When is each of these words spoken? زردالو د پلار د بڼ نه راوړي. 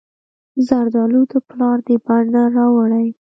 زردالو 0.67 1.21
د 1.31 1.33
پلار 1.49 1.77
د 1.87 1.89
بڼ 2.05 2.23
نه 2.33 2.41
راوړي. 2.55 3.07